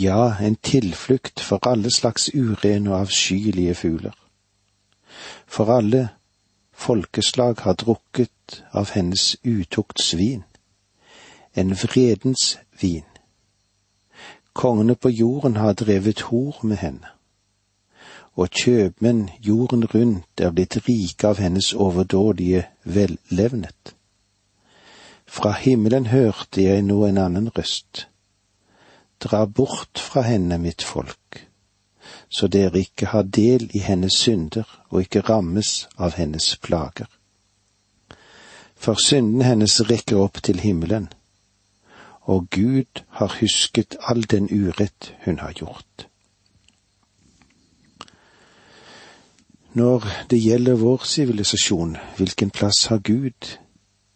ja, 0.02 0.38
en 0.42 0.56
tilflukt 0.56 1.40
for 1.40 1.68
alle 1.68 1.92
slags 1.92 2.30
urene 2.34 2.92
og 2.92 3.00
avskyelige 3.00 3.76
fugler. 3.76 4.14
For 5.48 5.78
alle 5.78 6.10
folkeslag 6.72 7.56
har 7.60 7.74
drukket 7.74 8.64
av 8.72 8.92
hennes 8.94 9.38
utukts 9.44 10.14
vin, 10.18 10.44
en 11.54 11.74
vredens 11.74 12.60
vin. 12.82 13.06
Kongene 14.54 14.96
på 14.96 15.10
jorden 15.10 15.56
har 15.56 15.74
drevet 15.74 16.22
hor 16.30 16.60
med 16.62 16.78
henne, 16.78 17.10
og 18.36 18.50
kjøpmenn 18.54 19.30
jorden 19.42 19.86
rundt 19.86 20.42
er 20.42 20.54
blitt 20.54 20.78
rike 20.90 21.28
av 21.28 21.42
hennes 21.42 21.74
overdådige 21.74 22.68
vellevnet. 22.84 23.96
Fra 25.26 25.52
himmelen 25.52 26.06
hørte 26.14 26.62
jeg 26.62 26.86
nå 26.86 27.02
en 27.06 27.18
annen 27.18 27.50
røst 27.58 28.08
Dra 29.20 29.46
bort 29.46 30.00
fra 30.00 30.22
henne, 30.22 30.58
mitt 30.58 30.84
folk, 30.84 31.48
så 32.30 32.48
dere 32.48 32.80
ikke 32.80 33.10
har 33.14 33.24
del 33.24 33.70
i 33.74 33.80
hennes 33.80 34.14
synder 34.14 34.68
og 34.90 35.02
ikke 35.02 35.26
rammes 35.30 35.88
av 35.98 36.14
hennes 36.20 36.58
plager. 36.62 37.10
For 38.78 39.00
synden 39.02 39.42
hennes 39.42 39.80
rekker 39.90 40.22
opp 40.22 40.38
til 40.46 40.60
himmelen, 40.62 41.10
og 42.28 42.50
Gud 42.52 43.02
har 43.18 43.40
husket 43.40 43.98
all 44.00 44.22
den 44.24 44.52
urett 44.52 45.14
hun 45.26 45.40
har 45.40 45.56
gjort. 45.58 46.08
Når 49.74 50.06
det 50.30 50.40
gjelder 50.42 50.76
vår 50.76 51.04
sivilisasjon, 51.06 51.98
hvilken 52.18 52.50
plass 52.50 52.86
har 52.86 52.98
Gud 52.98 53.58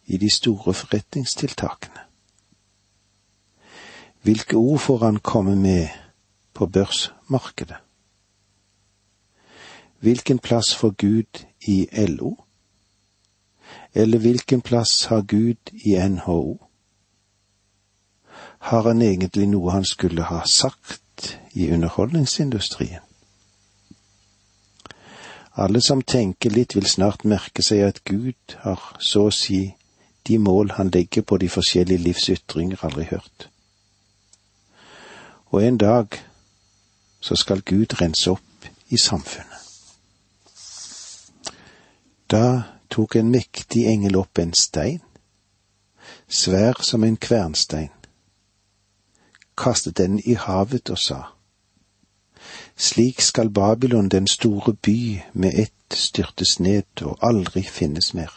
i 0.06 0.16
de 0.16 0.30
store 0.30 0.74
forretningstiltakene? 0.74 2.01
Hvilke 4.22 4.56
ord 4.56 4.78
får 4.78 4.98
han 4.98 5.16
komme 5.16 5.56
med 5.56 5.88
på 6.54 6.66
børsmarkedet? 6.66 7.76
Hvilken 9.98 10.38
plass 10.38 10.74
får 10.74 10.90
Gud 10.90 11.46
i 11.60 11.88
LO? 12.06 12.36
Eller 13.94 14.18
hvilken 14.18 14.60
plass 14.60 15.04
har 15.04 15.22
Gud 15.22 15.56
i 15.72 16.08
NHO? 16.08 16.58
Har 18.58 18.82
han 18.82 19.02
egentlig 19.02 19.48
noe 19.48 19.70
han 19.70 19.84
skulle 19.84 20.22
ha 20.22 20.44
sagt 20.46 21.38
i 21.52 21.70
underholdningsindustrien? 21.70 23.02
Alle 25.54 25.80
som 25.80 26.02
tenker 26.02 26.50
litt 26.50 26.76
vil 26.76 26.86
snart 26.86 27.24
merke 27.24 27.62
seg 27.62 27.82
at 27.88 28.04
Gud 28.04 28.54
har 28.62 28.82
så 28.98 29.26
å 29.28 29.34
si 29.34 29.64
de 30.26 30.38
mål 30.38 30.70
han 30.78 30.94
legger 30.94 31.22
på 31.22 31.36
de 31.36 31.48
forskjellige 31.48 32.06
livsytringer 32.06 32.86
aldri 32.86 33.10
hørt 33.10 33.51
og 35.52 35.64
en 35.64 35.78
dag 35.78 36.06
så 37.20 37.36
skal 37.36 37.62
Gud 37.62 38.00
rense 38.00 38.30
opp 38.30 38.68
i 38.88 38.96
samfunnet. 38.96 39.48
Da 42.30 42.62
tok 42.90 43.16
en 43.16 43.30
mektig 43.30 43.84
engel 43.86 44.16
opp 44.16 44.38
en 44.38 44.54
stein, 44.56 45.02
svær 46.28 46.80
som 46.82 47.04
en 47.04 47.16
kvernstein, 47.16 47.92
kastet 49.56 49.96
den 50.00 50.18
i 50.24 50.34
havet 50.34 50.90
og 50.90 50.98
sa, 50.98 51.20
Slik 52.76 53.20
skal 53.20 53.50
Babylon, 53.50 54.08
den 54.08 54.26
store 54.26 54.74
by, 54.74 55.20
med 55.32 55.52
ett 55.54 55.94
styrtes 55.94 56.58
ned 56.60 57.02
og 57.02 57.18
aldri 57.22 57.62
finnes 57.62 58.14
mer. 58.14 58.32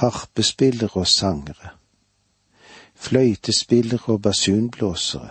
Harpespillere 0.00 0.90
og 0.96 1.06
sangere, 1.06 1.76
fløytespillere 2.94 4.14
og 4.14 4.22
basunblåsere, 4.22 5.30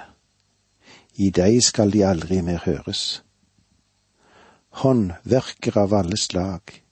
i 1.15 1.29
deg 1.29 1.61
skal 1.63 1.93
de 1.93 2.05
aldri 2.05 2.41
mer 2.41 2.63
høres. 2.65 3.23
Håndverkere 4.81 5.81
av 5.85 5.93
alle 5.93 6.17
slag, 6.17 6.83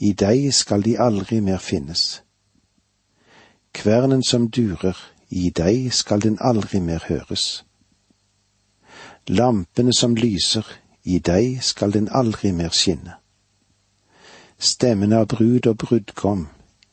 i 0.00 0.12
deg 0.12 0.50
skal 0.54 0.82
de 0.82 0.96
aldri 0.98 1.40
mer 1.40 1.58
finnes. 1.58 2.22
Kvernen 3.74 4.22
som 4.22 4.48
durer, 4.50 4.98
i 5.30 5.50
deg 5.50 5.92
skal 5.92 6.22
den 6.22 6.38
aldri 6.40 6.80
mer 6.80 7.06
høres. 7.08 7.64
Lampene 9.28 9.92
som 9.92 10.14
lyser, 10.14 10.66
i 11.04 11.18
deg 11.18 11.62
skal 11.62 11.92
den 11.92 12.08
aldri 12.10 12.52
mer 12.52 12.70
skinne. 12.70 13.18
Stemmen 14.58 15.12
av 15.12 15.26
brud 15.28 15.66
og 15.66 15.78
brudgom, 15.78 16.46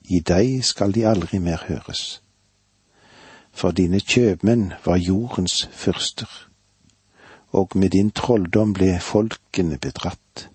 i 0.10 0.20
deg 0.20 0.64
skal 0.66 0.92
de 0.92 1.06
aldri 1.06 1.40
mer 1.40 1.62
høres. 1.68 2.21
For 3.54 3.72
dine 3.72 4.00
kjøpmenn 4.00 4.74
var 4.86 4.98
jordens 4.98 5.70
fyrster, 5.72 6.30
og 7.52 7.76
med 7.76 7.90
din 7.90 8.12
trolldom 8.12 8.74
ble 8.74 9.00
folkene 9.00 9.78
bedratt. 9.78 10.48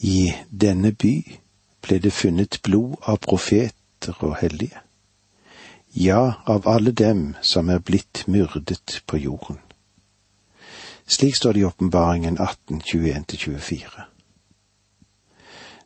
I 0.00 0.32
denne 0.50 0.92
by 0.92 1.14
ble 1.82 2.02
det 2.02 2.12
funnet 2.12 2.60
blod 2.62 2.98
av 3.06 3.22
profeter 3.22 4.18
og 4.20 4.36
hellige 4.42 4.82
ja, 5.94 6.42
av 6.44 6.68
alle 6.68 6.92
dem 6.92 7.34
som 7.42 7.68
er 7.68 7.78
blitt 7.78 8.24
myrdet 8.26 9.02
på 9.06 9.18
jorden. 9.18 9.58
Slik 11.06 11.36
står 11.36 11.52
det 11.52 11.60
i 11.60 11.64
Åpenbaringen 11.64 12.38
18, 12.38 12.80
21-24. 12.80 14.04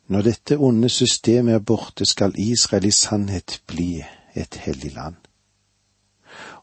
Når 0.07 0.21
dette 0.21 0.57
onde 0.57 0.89
systemet 0.89 1.55
er 1.55 1.59
borte, 1.59 2.05
skal 2.05 2.35
Israel 2.35 2.85
i 2.85 2.91
sannhet 2.91 3.61
bli 3.67 4.03
et 4.35 4.55
hellig 4.65 4.93
land. 4.93 5.15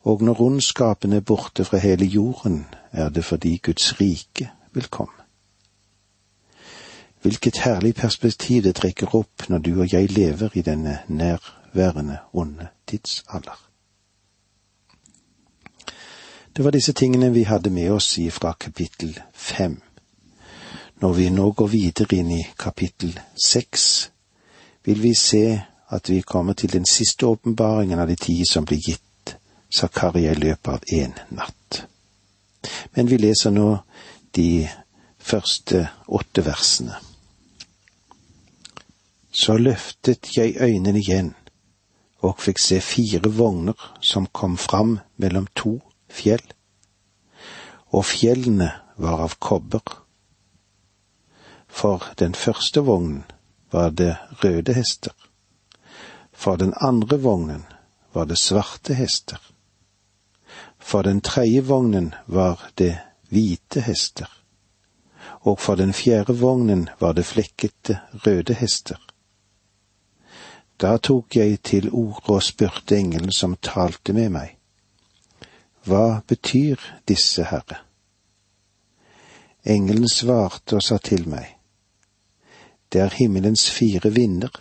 Og 0.00 0.23
når 0.23 0.40
ondskapen 0.40 1.12
er 1.12 1.21
borte 1.21 1.64
fra 1.64 1.78
hele 1.78 2.04
jorden, 2.04 2.66
er 2.92 3.09
det 3.09 3.25
fordi 3.25 3.57
Guds 3.57 4.00
rike 4.00 4.50
vil 4.73 4.87
komme. 4.87 5.12
Hvilket 7.23 7.59
herlig 7.59 7.95
perspektiv 7.95 8.62
det 8.62 8.75
trekker 8.75 9.14
opp 9.14 9.49
når 9.49 9.59
du 9.59 9.80
og 9.80 9.92
jeg 9.92 10.12
lever 10.12 10.49
i 10.54 10.62
denne 10.62 10.99
nærværende 11.09 12.19
onde 12.33 12.69
tidsalder. 12.87 13.59
Det 16.57 16.64
var 16.64 16.71
disse 16.71 16.92
tingene 16.92 17.33
vi 17.33 17.42
hadde 17.42 17.71
med 17.71 17.90
oss 17.90 18.19
fra 18.30 18.52
kapittel 18.61 19.21
fem. 19.33 19.83
Når 21.00 21.12
vi 21.12 21.30
nå 21.30 21.52
går 21.52 21.66
videre 21.66 22.16
inn 22.16 22.30
i 22.30 22.47
kapittel 22.59 23.21
seks, 23.45 24.11
vil 24.85 25.02
vi 25.02 25.14
se 25.14 25.62
at 25.90 26.11
vi 26.11 26.21
kommer 26.21 26.52
til 26.52 26.73
den 26.73 26.87
siste 26.87 27.26
åpenbaringen 27.26 27.99
av 27.99 28.09
de 28.09 28.16
ti 28.16 28.42
som 28.50 28.64
blir 28.64 28.80
gitt 28.80 29.10
Zakaria 29.71 30.33
i 30.33 30.41
løpet 30.41 30.69
av 30.69 30.85
én 30.93 31.15
natt. 31.29 31.85
Men 32.95 33.07
vi 33.07 33.19
leser 33.19 33.55
nå 33.55 33.69
de 34.37 34.69
første 35.19 35.87
åtte 36.09 36.45
versene. 36.45 36.97
Så 39.31 39.57
løftet 39.57 40.33
jeg 40.37 40.59
øynene 40.59 40.99
igjen 40.99 41.35
og 42.27 42.41
fikk 42.43 42.59
se 42.61 42.81
fire 42.85 43.31
vogner 43.33 43.79
som 44.05 44.27
kom 44.27 44.57
fram 44.61 44.99
mellom 45.23 45.47
to 45.57 45.79
fjell, 46.11 46.43
og 47.95 48.05
fjellene 48.05 48.71
var 49.00 49.25
av 49.25 49.39
kobber. 49.41 49.83
For 51.71 52.04
den 52.19 52.35
første 52.35 52.83
vognen 52.85 53.23
var 53.73 53.95
det 53.95 54.17
røde 54.43 54.75
hester, 54.75 55.15
for 56.33 56.59
den 56.61 56.75
andre 56.80 57.21
vognen 57.23 57.65
var 58.13 58.26
det 58.26 58.41
svarte 58.43 58.95
hester, 58.99 59.39
for 60.80 61.02
den 61.02 61.21
tredje 61.21 61.62
vognen 61.69 62.14
var 62.26 62.71
det 62.78 62.97
hvite 63.30 63.80
hester, 63.80 64.26
og 65.40 65.60
for 65.60 65.75
den 65.75 65.93
fjerde 65.93 66.38
vognen 66.40 66.88
var 67.00 67.12
det 67.12 67.28
flekkete 67.28 68.00
røde 68.26 68.54
hester 68.54 68.99
da 70.80 70.97
tok 70.99 71.36
jeg 71.36 71.60
til 71.62 71.90
orde 71.93 72.36
og 72.36 72.43
spurte 72.43 72.97
engelen 72.97 73.32
som 73.36 73.56
talte 73.60 74.14
med 74.16 74.32
meg. 74.32 74.56
Hva 75.84 76.23
betyr 76.28 76.80
disse, 77.08 77.45
Herre? 77.45 77.82
Engelen 79.64 80.08
svarte 80.08 80.78
og 80.78 80.84
sa 80.84 80.97
til 81.04 81.26
meg. 81.28 81.56
Det 82.93 83.02
er 83.04 83.16
himmelens 83.19 83.69
fire 83.71 84.12
vinder, 84.12 84.52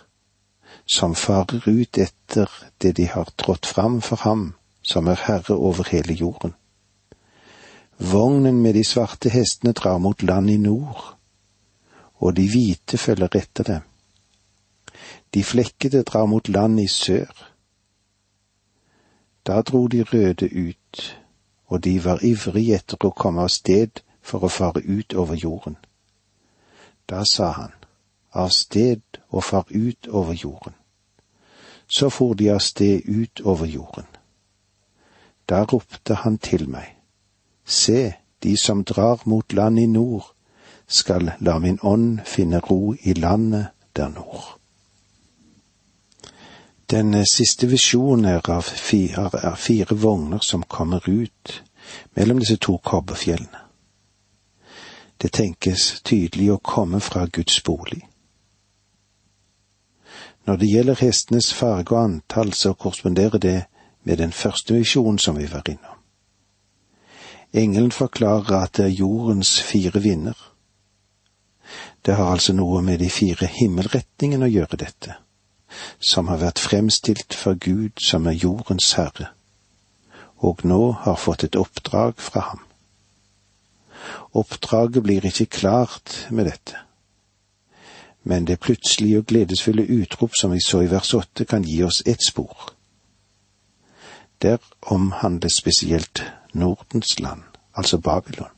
som 0.84 1.16
farer 1.16 1.64
ut 1.66 1.98
etter 1.98 2.52
det 2.82 2.96
de 2.98 3.08
har 3.08 3.32
trådt 3.40 3.66
fram 3.66 4.00
for 4.04 4.20
ham, 4.26 4.52
som 4.90 5.06
er 5.06 5.22
herre 5.26 5.54
over 5.54 5.86
hele 5.90 6.16
jorden. 6.18 6.56
Vognen 7.98 8.62
med 8.62 8.74
de 8.74 8.84
svarte 8.84 9.30
hestene 9.30 9.72
drar 9.76 9.98
mot 9.98 10.22
land 10.22 10.50
i 10.50 10.56
nord, 10.56 11.14
og 12.18 12.36
de 12.36 12.48
hvite 12.50 12.98
følger 12.98 13.38
etter 13.38 13.64
dem 13.64 13.86
de 15.34 15.44
flekkede 15.44 16.02
drar 16.02 16.26
mot 16.26 16.48
land 16.48 16.80
i 16.80 16.88
sør. 16.88 17.52
Da 19.46 19.62
dro 19.62 19.86
de 19.86 20.02
røde 20.02 20.68
ut, 20.68 21.20
og 21.66 21.84
de 21.84 22.04
var 22.04 22.24
ivrige 22.24 22.74
etter 22.74 23.06
å 23.06 23.14
komme 23.14 23.46
av 23.46 23.52
sted 23.54 24.02
for 24.22 24.44
å 24.44 24.50
fare 24.50 24.82
ut 24.82 25.14
over 25.14 25.38
jorden. 25.38 25.76
Da 27.08 27.22
sa 27.24 27.50
han, 27.50 27.74
av 28.32 28.50
sted 28.54 29.02
og 29.30 29.44
far 29.44 29.66
ut 29.70 30.08
over 30.08 30.34
jorden. 30.34 30.74
Så 31.88 32.10
for 32.10 32.34
de 32.34 32.50
av 32.50 32.60
sted 32.62 33.06
ut 33.06 33.40
over 33.40 33.66
jorden. 33.66 34.06
Da 35.50 35.64
ropte 35.64 36.14
han 36.14 36.38
til 36.38 36.68
meg, 36.70 36.96
Se, 37.66 38.12
de 38.42 38.56
som 38.56 38.84
drar 38.84 39.22
mot 39.24 39.52
land 39.52 39.78
i 39.78 39.86
nord, 39.86 40.32
skal 40.86 41.32
la 41.40 41.58
min 41.58 41.78
ånd 41.82 42.20
finne 42.26 42.58
ro 42.58 42.94
i 43.02 43.14
landet 43.14 43.66
der 43.96 44.08
nord. 44.08 44.56
Den 46.90 47.14
siste 47.26 47.66
visjonen 47.70 48.24
er 48.24 48.50
av 48.50 48.62
fire, 48.62 49.30
er 49.42 49.54
fire 49.54 49.94
vogner 49.94 50.42
som 50.42 50.62
kommer 50.62 51.08
ut 51.08 51.62
mellom 52.16 52.38
disse 52.38 52.56
to 52.56 52.78
kobberfjellene. 52.82 53.62
Det 55.22 55.32
tenkes 55.32 56.00
tydelig 56.02 56.50
å 56.50 56.62
komme 56.64 57.00
fra 57.00 57.26
Guds 57.26 57.60
bolig. 57.62 58.00
Når 60.46 60.56
det 60.56 60.70
gjelder 60.72 61.02
hestenes 61.04 61.52
farge 61.54 61.94
og 61.94 62.04
antall, 62.04 62.52
så 62.52 62.72
korresponderer 62.72 63.38
det 63.38 63.58
med 64.02 64.18
den 64.18 64.32
første 64.32 64.74
visjonen 64.74 65.18
som 65.18 65.38
vi 65.38 65.46
var 65.50 65.68
innom. 65.68 65.96
Engelen 67.52 67.92
forklarer 67.92 68.62
at 68.62 68.76
det 68.76 68.84
er 68.84 68.98
jordens 69.00 69.60
fire 69.62 70.02
vinder. 70.02 70.36
Det 72.06 72.14
har 72.14 72.30
altså 72.30 72.52
noe 72.52 72.82
med 72.82 72.98
de 72.98 73.10
fire 73.10 73.46
himmelretningene 73.46 74.46
å 74.46 74.54
gjøre 74.54 74.78
dette 74.84 75.16
som 76.00 76.28
har 76.28 76.40
vært 76.40 76.58
fremstilt 76.58 77.34
for 77.36 77.54
Gud 77.54 78.00
som 78.02 78.26
er 78.26 78.38
jordens 78.38 78.92
herre, 78.98 79.28
og 80.42 80.64
nå 80.66 80.80
har 81.04 81.20
fått 81.20 81.44
et 81.46 81.56
oppdrag 81.56 82.18
fra 82.18 82.42
ham. 82.48 82.64
Oppdraget 84.34 85.02
blir 85.02 85.26
ikke 85.26 85.46
klart 85.46 86.26
med 86.30 86.48
dette, 86.50 86.78
men 88.22 88.46
det 88.48 88.60
plutselige 88.60 89.22
og 89.22 89.30
gledesfulle 89.30 89.86
utrop 89.86 90.34
som 90.36 90.52
vi 90.52 90.60
så 90.64 90.82
i 90.84 90.90
vers 90.90 91.14
åtte, 91.14 91.44
kan 91.44 91.62
gi 91.62 91.82
oss 91.84 92.02
et 92.06 92.24
spor. 92.26 92.74
Der 94.42 94.58
omhandles 94.82 95.52
spesielt 95.52 96.32
Nordens 96.52 97.18
land, 97.20 97.42
altså 97.74 97.98
Babylon. 97.98 98.48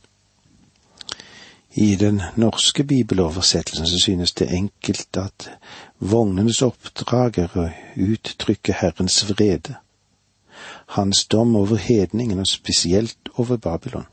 I 1.75 1.95
den 1.95 2.21
norske 2.35 2.83
bibeloversettelsen 2.83 3.87
så 3.87 3.99
synes 3.99 4.31
det 4.31 4.53
enkelt 4.53 5.17
at 5.17 5.49
vognenes 5.99 6.61
oppdrag 6.61 7.37
er 7.37 7.55
å 7.57 7.65
uttrykke 7.97 8.75
Herrens 8.77 9.23
vrede, 9.29 9.75
hans 10.95 11.25
dom 11.25 11.55
over 11.55 11.75
hedningen 11.75 12.39
og 12.39 12.47
spesielt 12.47 13.33
over 13.35 13.57
Babylon. 13.57 14.05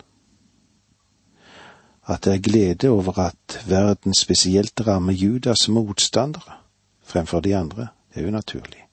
At 2.06 2.24
det 2.24 2.34
er 2.34 2.44
glede 2.48 2.88
over 2.88 3.18
at 3.18 3.60
verden 3.68 4.14
spesielt 4.14 4.80
rammer 4.86 5.12
Judas 5.12 5.68
motstandere 5.68 6.58
fremfor 7.04 7.40
de 7.40 7.56
andre, 7.56 7.88
det 8.14 8.22
er 8.22 8.24
jo 8.24 8.30
naturlig. 8.30 8.89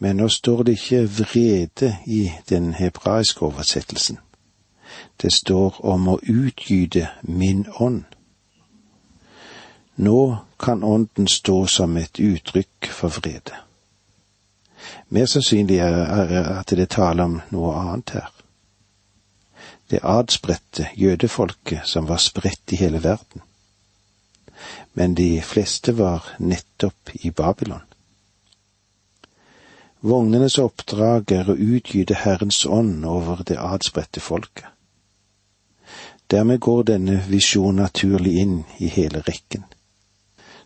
Men 0.00 0.16
nå 0.16 0.28
står 0.32 0.62
det 0.64 0.78
ikke 0.78 1.04
vrede 1.20 1.94
i 2.06 2.30
den 2.48 2.72
hebraiske 2.74 3.44
oversettelsen 3.46 4.18
det 5.22 5.32
står 5.32 5.80
om 5.86 6.08
å 6.08 6.18
utgyte 6.22 7.08
min 7.22 7.66
ånd. 7.78 8.04
Nå 10.00 10.20
kan 10.60 10.84
ånden 10.84 11.28
stå 11.28 11.66
som 11.66 11.96
et 12.00 12.20
uttrykk 12.20 12.88
for 12.88 13.12
vrede. 13.20 13.56
Mer 15.12 15.26
sannsynlig 15.28 15.80
er 15.84 16.32
at 16.40 16.72
det 16.72 16.88
taler 16.94 17.26
om 17.26 17.40
noe 17.52 17.74
annet 17.76 18.14
her. 18.16 18.30
Det 19.90 20.00
adspredte 20.06 20.88
jødefolket 20.96 21.88
som 21.88 22.08
var 22.08 22.22
spredt 22.22 22.72
i 22.72 22.80
hele 22.80 23.02
verden. 23.02 23.42
Men 24.94 25.14
de 25.14 25.42
fleste 25.42 25.92
var 25.98 26.24
nettopp 26.38 27.12
i 27.20 27.30
Babylon. 27.30 27.84
Vognenes 30.00 30.56
oppdrag 30.58 31.32
er 31.36 31.50
å 31.52 31.58
utgyte 31.60 32.16
Herrens 32.22 32.62
ånd 32.64 33.04
over 33.04 33.42
det 33.44 33.58
adspredte 33.60 34.22
folket. 34.24 34.64
Dermed 36.30 36.60
går 36.64 36.86
denne 36.88 37.18
visjonen 37.28 37.82
naturlig 37.82 38.38
inn 38.40 38.56
i 38.78 38.88
hele 38.88 39.20
rekken. 39.26 39.66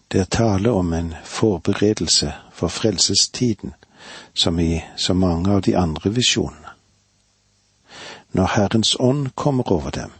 Det 0.08 0.20
er 0.20 0.30
tale 0.30 0.70
om 0.70 0.92
en 0.92 1.14
forberedelse 1.26 2.30
for 2.54 2.70
frelsestiden, 2.70 3.74
som 4.34 4.60
i 4.60 4.84
så 4.96 5.14
mange 5.18 5.50
av 5.50 5.64
de 5.66 5.74
andre 5.74 6.14
visjonene. 6.14 6.76
Når 8.38 8.54
Herrens 8.54 8.94
ånd 9.00 9.32
kommer 9.34 9.72
over 9.72 9.90
dem, 9.90 10.14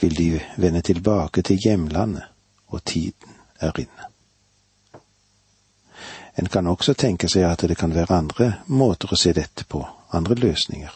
vil 0.00 0.14
de 0.14 0.30
vende 0.56 0.82
tilbake 0.82 1.42
til 1.46 1.62
hjemlandet, 1.62 2.26
og 2.66 2.84
tiden 2.84 3.38
er 3.60 3.76
inne. 3.78 4.09
En 6.38 6.48
kan 6.48 6.66
også 6.66 6.94
tenke 6.94 7.28
seg 7.28 7.44
at 7.48 7.64
det 7.68 7.76
kan 7.78 7.94
være 7.94 8.16
andre 8.16 8.52
måter 8.66 9.12
å 9.12 9.18
se 9.18 9.32
dette 9.32 9.64
på, 9.64 9.82
andre 10.12 10.34
løsninger. 10.34 10.92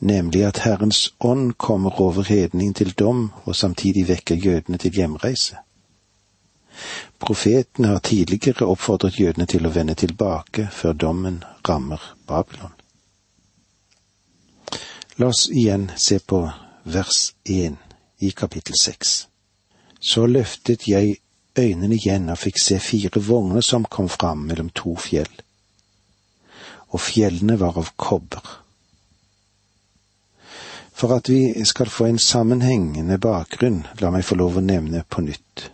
Nemlig 0.00 0.44
at 0.46 0.62
Herrens 0.64 1.10
ånd 1.20 1.54
kommer 1.58 2.00
over 2.00 2.24
hedning 2.24 2.74
til 2.74 2.94
dom 2.98 3.30
og 3.44 3.56
samtidig 3.56 4.08
vekker 4.08 4.34
jødene 4.34 4.78
til 4.78 4.94
hjemreise. 4.96 5.58
Profeten 7.18 7.84
har 7.84 7.98
tidligere 7.98 8.66
oppfordret 8.66 9.18
jødene 9.20 9.46
til 9.46 9.66
å 9.66 9.72
vende 9.74 9.94
tilbake 9.94 10.68
før 10.72 10.92
dommen 10.92 11.42
rammer 11.68 12.00
Babylon. 12.26 12.72
La 15.20 15.28
oss 15.28 15.50
igjen 15.52 15.90
se 15.96 16.18
på 16.18 16.46
vers 16.84 17.34
én 17.44 17.76
i 18.18 18.30
kapittel 18.30 18.78
seks. 18.80 19.26
Så 20.00 20.24
løftet 20.26 20.88
jeg 20.88 21.18
øynene 21.58 21.94
igjen 21.96 22.30
og 22.30 22.38
fikk 22.38 22.60
se 22.62 22.78
fire 22.78 23.22
vogner 23.26 23.64
som 23.64 23.84
kom 23.84 24.08
fram 24.08 24.46
mellom 24.48 24.70
to 24.74 24.94
fjell, 24.96 25.32
og 26.90 27.00
fjellene 27.00 27.58
var 27.60 27.78
av 27.78 27.92
kobber. 27.96 28.56
For 30.92 31.16
at 31.16 31.30
vi 31.32 31.64
skal 31.64 31.88
få 31.88 32.10
en 32.10 32.18
sammenhengende 32.18 33.18
bakgrunn, 33.18 33.86
la 34.00 34.10
meg 34.12 34.26
få 34.28 34.36
lov 34.36 34.58
å 34.60 34.64
nevne 34.64 35.04
på 35.08 35.24
nytt. 35.24 35.70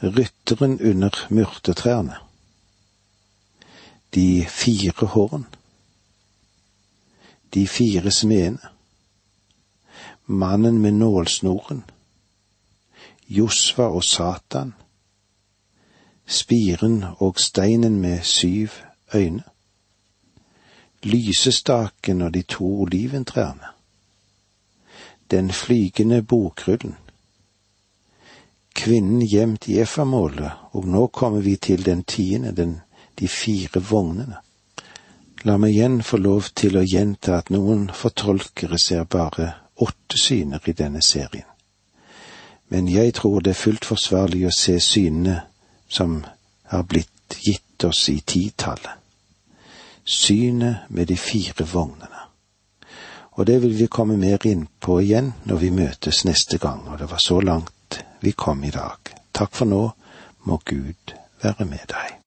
Rytteren 0.00 0.78
under 0.80 1.26
myrtetrærne, 1.28 2.16
de 4.14 4.44
fire 4.48 5.08
horn, 5.14 5.44
de 7.54 7.66
fire 7.68 8.10
smedene, 8.10 8.72
mannen 10.26 10.80
med 10.80 10.96
nålsnoren, 11.02 11.84
Josva 13.28 13.82
og 13.82 14.04
Satan, 14.04 14.74
spiren 16.26 17.04
og 17.18 17.40
steinen 17.40 18.00
med 18.00 18.22
syv 18.22 18.68
øyne, 19.14 19.42
lysestaken 21.02 22.22
og 22.22 22.34
de 22.34 22.42
to 22.42 22.80
oliventrærne, 22.82 23.72
den 25.30 25.50
flygende 25.50 26.22
bokrullen, 26.22 26.96
kvinnen 28.74 29.26
gjemt 29.28 29.68
i 29.68 29.78
Efamålet, 29.80 30.50
og 30.72 30.86
nå 30.86 31.06
kommer 31.06 31.40
vi 31.40 31.56
til 31.56 31.86
den 31.86 32.04
tiende, 32.04 32.52
den, 32.52 32.80
de 33.18 33.28
fire 33.28 33.80
vognene. 33.80 34.36
La 35.44 35.56
meg 35.60 35.76
igjen 35.76 36.02
få 36.02 36.16
lov 36.16 36.50
til 36.56 36.78
å 36.80 36.84
gjenta 36.84 37.38
at 37.38 37.50
noen 37.52 37.90
fortolkere 37.92 38.78
ser 38.80 39.04
bare 39.04 39.52
åtte 39.76 40.18
syner 40.20 40.64
i 40.66 40.72
denne 40.72 41.02
serien. 41.04 41.53
Men 42.68 42.88
jeg 42.88 43.14
tror 43.14 43.40
det 43.40 43.50
er 43.50 43.62
fullt 43.62 43.84
forsvarlig 43.84 44.46
å 44.46 44.54
se 44.54 44.78
synene 44.80 45.40
som 45.88 46.22
har 46.72 46.82
blitt 46.88 47.38
gitt 47.44 47.84
oss 47.84 48.08
i 48.08 48.20
titallet. 48.20 49.02
Synet 50.04 50.88
med 50.88 51.08
de 51.08 51.16
fire 51.16 51.64
vognene. 51.64 52.24
Og 53.34 53.46
det 53.46 53.62
vil 53.62 53.78
vi 53.78 53.86
komme 53.90 54.16
mer 54.16 54.46
inn 54.46 54.66
på 54.80 55.00
igjen 55.02 55.32
når 55.48 55.62
vi 55.62 55.70
møtes 55.74 56.24
neste 56.24 56.58
gang, 56.62 56.84
og 56.88 56.98
det 56.98 57.10
var 57.10 57.22
så 57.22 57.40
langt 57.40 58.02
vi 58.20 58.32
kom 58.32 58.64
i 58.64 58.70
dag. 58.70 59.14
Takk 59.34 59.54
for 59.54 59.68
nå, 59.68 59.82
må 60.46 60.60
Gud 60.64 61.16
være 61.42 61.66
med 61.66 61.88
deg. 61.90 62.20